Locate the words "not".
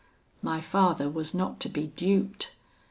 1.35-1.59